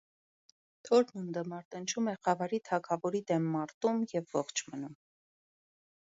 Թորմունդը 0.87 1.41
մարտնչում 1.49 2.07
է 2.13 2.15
խավարի 2.23 2.59
թագավորի 2.69 3.21
դեմ 3.31 3.45
մարդում 3.57 3.99
և 4.13 4.33
ողջ 4.39 4.63
մնում։ 4.71 4.97